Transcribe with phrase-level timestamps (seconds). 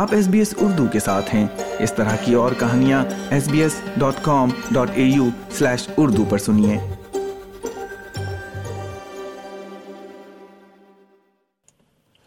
[0.00, 1.46] آپ S B S Urdu کے ساتھ ہیں۔
[1.78, 6.24] اس طرح کی اور کہانیاں S B S dot com dot A U slash Urdu
[6.24, 6.78] پر سنیے۔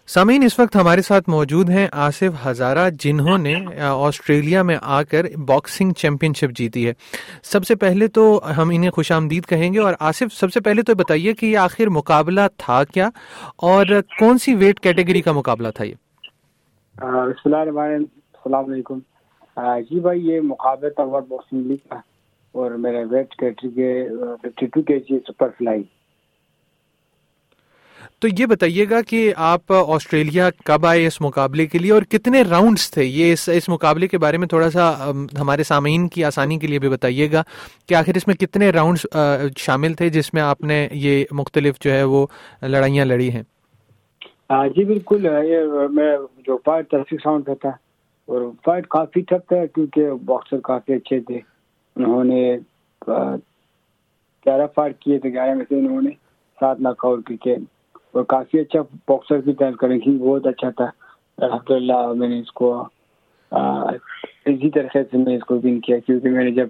[0.08, 5.26] سامعین، اس وقت ہمارے ساتھ موجود ہیں آصف ہزارہ، جنہوں نے آسٹریلیا میں آ کر
[5.38, 6.94] باکسنگ چیمپئن شپ جیتی ہے۔
[7.44, 10.82] سب سے پہلے تو ہم انہیں خوش آمدید کہیں گے اور آصف، سب سے پہلے
[10.82, 13.10] تو بتائیے کہ یہ آخر مقابلہ تھا کیا
[13.56, 13.86] اور
[14.20, 15.94] کون سی ویٹ کیٹیگری کا مقابلہ تھا یہ؟
[16.96, 17.06] بسم
[17.46, 19.00] اللہ الرحمن السلام علیکم۔
[19.90, 21.96] جی بھائی، یہ مقابلہ تھا ورلڈ باکسنگ لیگ کا
[22.56, 23.92] اور میرا ویٹ کیٹری کے
[24.42, 25.84] ففٹی ٹو کے جی سپر فلائی
[28.20, 32.42] تو یہ بتائیے گا کہ آپ آسٹریلیا کب آئے اس مقابلے کے لیے اور کتنے
[32.50, 34.92] راؤنڈز تھے؟ یہ اس اس مقابلے کے بارے میں تھوڑا سا
[35.40, 37.42] ہمارے سامعین کی آسانی کے لیے بھی بتائیے گا
[37.88, 39.06] کہ آخر اس میں کتنے راؤنڈز
[39.66, 42.26] شامل تھے جس میں آپ نے یہ مختلف جو ہے وہ
[42.62, 43.44] لڑائیاں لڑی ہیں۔
[44.50, 46.12] جی بالکل یہ میں
[46.46, 47.70] جو فائٹ تھا سکس راؤنڈ کا تھا،
[48.28, 51.40] اور فائٹ کافی ٹف تھا، کیونکہ باکسر کافی اچھے تھے۔
[51.96, 52.42] انہوں نے
[54.46, 56.10] گیارہ فائٹ کیے تھے، گیارہ میں سے انہوں نے
[56.58, 57.56] سات لاکھ اور کیے
[58.14, 60.90] اور کافی اچھا باکسر بھی تھا کریں گی بہت اچھا تھا۔
[61.38, 62.72] الحمد للہ میں نے اس کو
[64.46, 66.68] اسی طریقے سے میں اس کو ون کیا، کیونکہ میں نے جب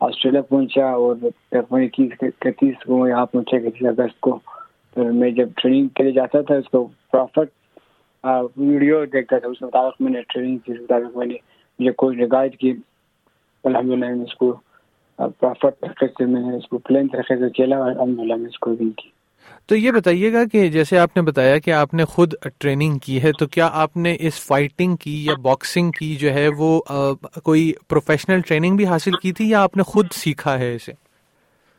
[0.00, 1.16] آسٹریلیا پہنچا اور
[1.52, 4.38] اکیس، اکتیس کو یہاں پہنچا اکتیس اگست کو
[4.98, 7.50] میں جب ٹریننگ کے لیے جاتا تھا، اس کو پرافٹ
[8.56, 11.34] ویڈیو دیکھتا تھا، اس مطابق میں نے ٹریننگ کی، اس مطابق میں نے
[11.78, 12.72] مجھے کوئی گائڈ کی۔
[13.64, 14.52] الحمد للہ میں اس کو
[15.18, 18.48] پرافٹ طریقے سے میں نے اس کو پلین طریقے سے چلا اور الحمد للہ میں
[18.48, 19.08] اس کو ون کی۔
[19.66, 23.22] تو یہ بتائیے گا کہ جیسے آپ نے بتایا کہ آپ نے خود ٹریننگ کی
[23.22, 26.78] ہے، تو کیا آپ نے اس فائٹنگ کی یا باکسنگ کی جو ہے وہ
[27.44, 30.92] کوئی پروفیشنل ٹریننگ بھی حاصل کی تھی یا آپ نے خود سیکھا ہے اسے؟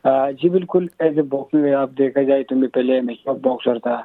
[0.04, 4.02] جی بالکل، ایز اے باکسنگ آپ دیکھا جائے تو میں پہلے میں باکسر تھا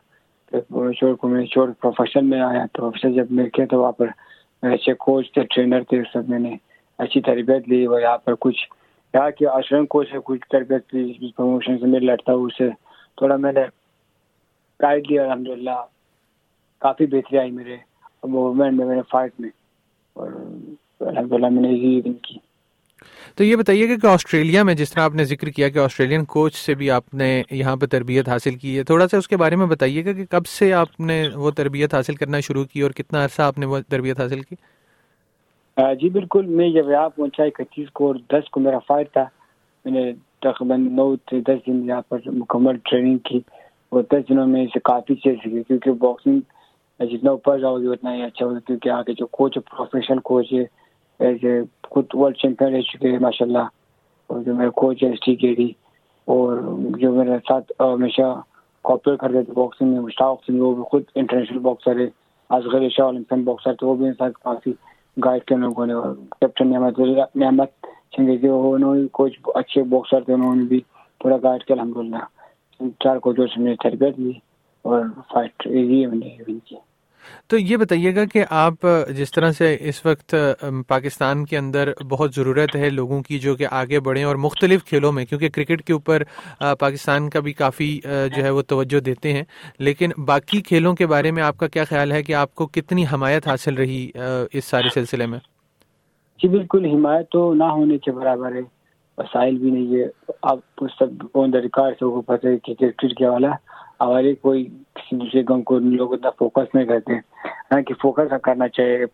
[1.01, 4.09] شور کو میں چھوڑ پروفیشن میں آیا پروفیشن جب میں کیا تو وہاں پر
[4.63, 6.55] اچھے کوچ تھے ٹرینر تھے، اس سب میں نے
[6.99, 8.61] اچھی تربیت لی، اور یہاں پر کچھ
[9.15, 12.69] یہاں کے آشرم کوچ ہے، کچھ تربیت لی پروموشن سے میں لڑتا ہوں، اسے
[13.19, 13.65] تھوڑا میں نے
[14.81, 15.83] گائڈ لیا الحمد للہ
[16.83, 17.77] کافی بہتری آئی میرے
[18.23, 19.51] موومنٹ میں میرے فائٹ میں،
[20.17, 20.29] اور
[21.01, 22.39] الحمد للہ میں نے یہی کی۔
[23.39, 26.25] تو یہ بتائیے گا کہ آسٹریلیا میں جس طرح آپ نے ذکر کیا کہ آسٹریلین
[26.35, 29.37] کوچ سے بھی آپ نے یہاں پہ تربیت حاصل کی ہے، تھوڑا سا اس کے
[29.37, 32.81] بارے میں بتائیے گا کہ کب سے آپ نے وہ تربیت حاصل کرنا شروع کی
[32.81, 34.57] اور کتنا عرصہ آپ نے وہ تربیت حاصل کی؟
[36.01, 39.25] جی بالکل، میں جب یہاں پہنچا اکتیس کو اور دس کو میرا فائٹ تھا،
[39.85, 40.13] میں نے
[40.43, 43.41] تقریباً نو سے دس دن یہاں پر مکمل ٹریننگ کی
[43.93, 46.41] اور دس دنوں میں اسے کافی چیز سیکھی کیونکہ باکسنگ
[47.01, 50.65] جتنا اوپر جاؤ گے اتنا ہی اچھا ہوگا، کیونکہ آگے جو کوچ، پروفیشنل کوچ ہے
[51.21, 51.61] ایسے
[51.91, 53.67] خود ورلڈ چیمپئن رہ چکے ہیں ماشاء اللہ
[54.31, 55.71] اور جو میرے کوچ ہے ایس ٹی کے ڈی
[56.29, 56.57] اور
[56.99, 58.35] جو میرے ساتھ ہمیشہ
[58.85, 62.09] کوپریٹ کرتے تھے باکسنگ میں مشتاق سنگھ وہ بھی خود انٹرنیشنل باکسر ہے
[62.51, 64.73] اصغر شاہ اولمپین باکسر تھے وہ بھی ساتھ کافی
[65.17, 65.95] گائڈ کے لوگوں نے
[66.41, 66.99] کیپٹن نعمت
[67.37, 67.71] نعمت
[68.13, 70.81] چنگیزی انہوں نے کوچ اچھے باکسر تھے انہوں نے بھی
[71.21, 74.33] پورا گائڈ کیا الحمد للہ چار کوچوں سے میں نے تربیت لی
[74.85, 76.77] اور فائٹ ایزی ہے میں نے ون کی
[77.47, 78.87] تو یہ بتائیے گا کہ آپ
[79.17, 80.35] جس طرح سے اس وقت
[80.89, 85.13] پاکستان کے اندر بہت ضرورت ہے لوگوں کی جو کہ آگے بڑھیں اور مختلف کھیلوں
[85.13, 86.23] میں، کیونکہ کرکٹ کے اوپر
[86.81, 87.99] پاکستان کا بھی کافی
[88.37, 89.43] جو ہے وہ توجہ دیتے ہیں۔
[89.79, 93.05] لیکن باقی کھیلوں کے بارے میں آپ کا کیا خیال ہے کہ آپ کو کتنی
[93.13, 94.11] حمایت حاصل رہی
[94.53, 95.39] اس سارے سلسلے میں؟
[96.43, 98.61] جی بالکل، حمایت تو نہ ہونے کے برابر ہے۔
[99.19, 100.59] وسائل بھی نہیں ہے۔ آپ
[100.99, 103.51] سب آن دا ریکارڈ سے پتہ ہے کہ کرکٹ کے والا
[104.01, 107.13] ہمارے کوئی کسی دوسرے گیم کو لوگ اتنا فوکس نہیں کرتے
[107.73, 109.05] ہاں کہ فوکس کرنا چاہیے۔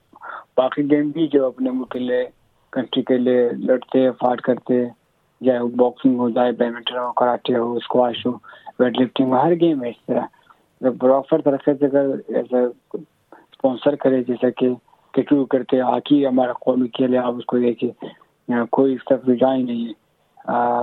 [0.56, 2.24] باقی گیم بھی جو اپنے ملک کے لیے
[2.72, 4.84] کنٹری کے لیے لڑتے فاٹ کرتے،
[5.40, 8.32] چاہے وہ باکسنگ ہو جائے بیڈمنٹن ہو کراٹے ہو اسکواش ہو
[8.78, 12.58] ویٹ لفٹنگ ہو، ہر گیم ہے اس طرح۔ مطلب جب پراپر طریقے سے اگر ایسا
[12.92, 14.68] اسپانسر کرے، جیسا کہ
[15.14, 17.90] کرکٹ کرتے ہاکی ہمارا قومی کھیل ہے آپ اس کو دیکھے۔
[18.70, 19.92] کوئی اس طرف رجحان نہیں ہے۔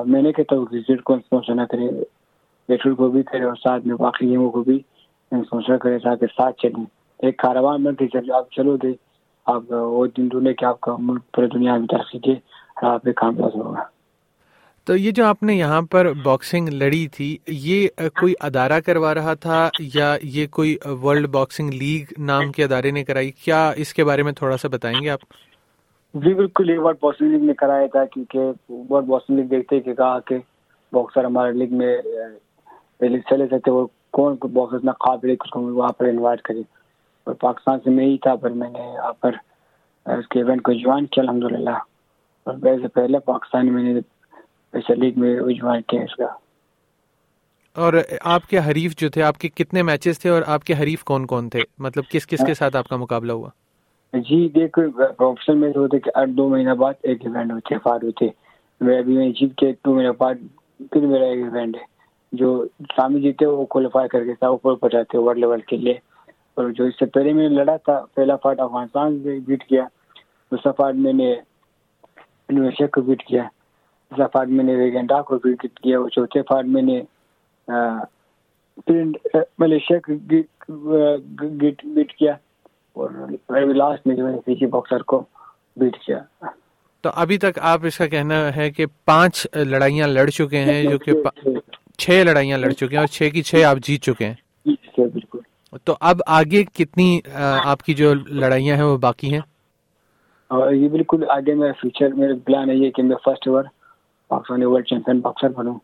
[0.06, 1.88] میں نے کہتا ہوں کرکٹ کو اسپانسر نہ کرے
[2.70, 4.80] پیٹرول کو بھی کرے اور ساتھ میں باقی گیموں کو بھی
[5.32, 6.84] اسپانسر کرے تاکہ ساتھ چلیں
[7.20, 8.94] ایک کاروان بن کے چلے آپ چلو دے
[9.48, 13.08] آپ وہ دن ڈھونڈے کہ آپ کا ملک پورے دنیا میں ترقی کے اور آپ
[13.08, 13.84] ایک کام ہوگا
[14.88, 17.88] تو یہ جو آپ نے یہاں پر باکسنگ لڑی تھی یہ
[18.20, 23.04] کوئی ادارہ کروا رہا تھا یا یہ کوئی ورلڈ باکسنگ لیگ نام کے ادارے نے
[23.04, 25.20] کرائی کیا اس کے بارے میں تھوڑا سا بتائیں گے آپ
[26.14, 28.40] جی بالکل یہ ورلڈ باکسنگ لیگ نے کرایا تھا کیونکہ
[28.70, 30.38] ورلڈ باکسنگ لیگ دیکھتے کہ کہا کہ
[30.94, 31.96] باکسر ہمارے لیگ میں
[32.98, 36.60] پہلے چلے سکتے وہ کون باکسر اتنا قابل اس کو وہاں پر انوائٹ کرے۔
[37.24, 39.32] اور پاکستان سے میں ہی تھا پر میں نے یہاں پر
[40.06, 41.78] اس کے ایونٹ کو جوائن کیا الحمد للہ
[42.44, 44.00] اور ویسے پہلے پاکستان میں نے
[44.74, 46.26] ایسے لیگ میں جوائن کیا اس کا۔
[47.76, 51.04] اور آپ کے حریف جو تھے آپ کے کتنے میچز تھے اور آپ کے حریف
[51.04, 53.50] کون کون تھے؟ مطلب کس کس کے ساتھ آپ کا مقابلہ ہوا؟
[54.14, 54.80] جی دیکھ
[55.18, 58.28] پروفیشنل میں ہوتے کہ آٹھ دو مہینہ بعد ایک ایونٹ ہوتے فار ہوتے۔
[58.82, 60.36] میں ابھی میں جیت کے دو مہینہ بعد
[60.78, 61.97] پھر میرا ایک ایونٹ ہے۔
[62.32, 62.66] جو
[62.96, 65.94] سامنے جیتے وہ کوالیفائی کر کے تھا اوپر پہنچاتے ورلڈ لیول کے لیے۔
[66.56, 69.84] اور جو اس سے پہلے میں لڑا تھا پہلا فائٹ افغانستان سے بیٹ کیا
[70.52, 71.34] دوسرا فائٹ میں نے
[72.50, 73.44] انڈونیشیا کو بیٹ کیا۔
[74.10, 77.02] تیسرا فائٹ میں نے ویگنڈا کو بیٹ کیا۔ اور چوتھے فائٹ میں نے
[79.60, 80.14] ملیشیا کو
[81.84, 82.34] بیٹ کیا۔
[82.94, 83.10] اور
[83.76, 85.24] لاسٹ میں جو ہے فیجی باکسر کو
[85.76, 86.20] بیٹ کیا۔
[87.02, 90.98] تو ابھی تک آپ اس کا کہنا ہے کہ پانچ لڑائیاں لڑ چکے ہیں جو
[90.98, 91.12] کہ
[91.98, 94.34] چھ لڑائیاں لڑ چکے ہیں اور چھ کی چھ آپ جیت چکے ہیں۔
[94.98, 95.40] بالکل۔
[95.84, 97.20] تو اب آگے کتنی
[97.66, 99.42] آپ کی جو لڑائیاں ہیں وہ باقی ہیں؟
[100.72, 103.64] یہ بالکل آگے میرا فیوچر میرا پلان ہے یہ کہ میں first over
[104.28, 105.76] Pakistani world champion boxer بنوں۔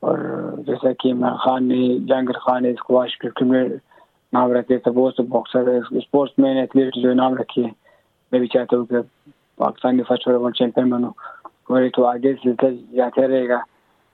[0.00, 0.18] اور
[0.66, 3.68] جیسا کہ عمران خان نے جہانگیر خان نے اسکواش کرکٹ میں
[4.32, 7.62] نام رکھے تھے بہت سے باکسر اسپورٹس مین ایتھلیٹ جو نام رکھے
[8.32, 8.96] میں بھی چاہتا ہوں کہ
[9.56, 11.10] پاکستان میں فرسٹ ورلڈ چیمپئن بنوں۔
[11.44, 13.58] اور یہ تو آگے سلسلہ جاتا رہے گا۔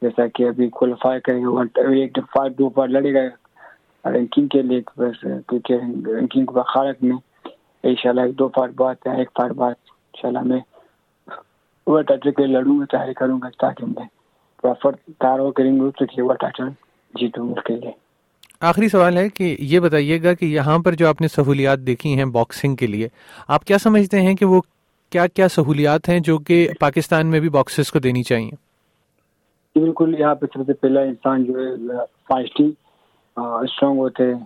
[0.04, 4.80] جیسا کہ ابھی کوالیفائی کرے گا ایک فائٹ دو بار لڑے گا رینکنگ کے لیے
[4.80, 5.74] کیونکہ
[6.06, 7.16] رینکنگ کے بخارت میں
[7.84, 10.60] ان شاء اللہ دو فائٹ بعد ایک فائٹ بعد ان شاء اللہ میں
[11.86, 14.06] وہ ٹائٹل کے لڑوں گا، تیاری کروں گا تاکہ میں
[14.62, 16.68] پراپر تیار ہو کریں گے تو وہ ٹائٹل
[17.14, 17.90] جیتوں اس کے لیے۔
[18.60, 22.14] آخری سوال ہے کہ یہ بتائیے گا کہ یہاں پر جو آپ نے سہولیات دیکھی
[22.18, 23.08] ہیں باکسنگ کے لیے،
[23.48, 24.60] آپ کیا سمجھتے ہیں کہ وہ
[25.12, 28.63] کیا کیا سہولیات ہیں جو کہ پاکستان میں بھی باکسرز کو دینی چاہیے؟
[29.74, 31.70] جی بالکل، یہاں پہ سب سے پہلا انسان جو ہے
[32.28, 32.72] فاسٹی
[33.36, 34.44] اسٹرانگ ہوتے ہیں۔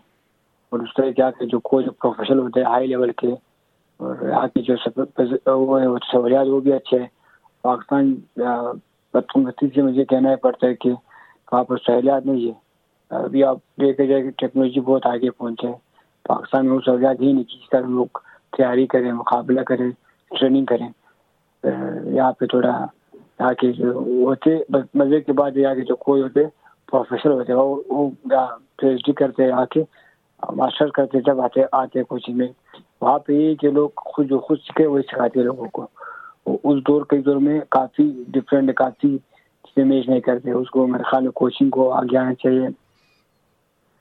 [0.70, 3.28] اور اس طرح کیا کہ جو کوچ پروفیشنل ہوتے ہیں، ہائی لیول کے۔
[3.96, 4.74] اور یہاں کی جو
[5.58, 7.06] وہ ہے سہولیات وہ بھی اچھے ہیں۔
[7.62, 8.14] پاکستان
[9.14, 10.90] بدقسمتی سے مجھے کہنا ہی پڑتا ہے کہ
[11.52, 12.52] وہاں پر سہولیات نہیں ہے۔
[13.10, 15.78] ابھی آپ دیکھا جائے کہ ٹیکنالوجی بہت آگے پہنچے ہیں
[16.28, 18.18] پاکستان میں وہ سہولیات ہی نہیں، جس طرح لوگ
[18.56, 19.90] تیاری کریں، مقابلہ کریں،
[20.40, 20.88] ٹریننگ کریں۔
[22.04, 22.86] یہاں پہ تھوڑا
[23.40, 24.56] یہاں کے جو ہوتے
[24.94, 26.44] مزے کے بعد یہاں کے جو کوئی ہوتے
[26.88, 28.08] پروفیسر ہوتے وہ
[28.76, 29.82] پی ایچ ڈی کرتے آ کے
[30.42, 32.48] ماسٹر کرتے جب آتے آتے کوچنگ میں
[33.00, 35.86] وہاں پہ یہ کہ لوگ خود جو خود سیکھے وہی سکھاتے لوگوں کو
[36.46, 39.16] اس دور کے دور میں کافی ڈفرینٹ کافی
[39.64, 42.68] چیزیں میچ نہیں کرتے اس کو میرے خیال میں کوچنگ کو آگے آنا چاہیے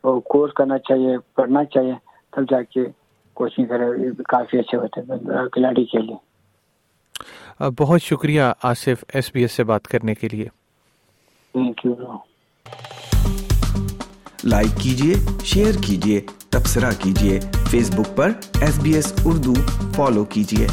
[0.04, 1.94] اور کورس کرنا چاہیے پڑھنا چاہیے
[2.33, 2.86] تب جا کے
[3.38, 6.16] کوچنگ کرے کافی اچھے ہوتے ہیں کھلاڑی کے لیے
[7.59, 10.45] بہت شکریہ آصف ایس بی ایس سے بات کرنے کے لیے۔
[11.54, 11.94] تھینک یو
[14.44, 15.15] لائک کیجیے
[15.45, 17.39] شیئر کیجیے تبصرہ کیجیے
[17.69, 18.31] فیس بک پر
[18.62, 19.54] S B S Urdu
[19.95, 20.68] follow کیجیے